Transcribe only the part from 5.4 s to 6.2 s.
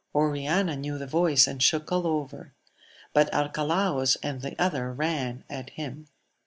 at him.